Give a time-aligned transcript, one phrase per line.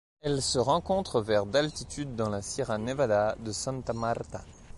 [0.21, 4.41] Elle se rencontre vers d'altitude dans la Sierra Nevada de Santa Marta.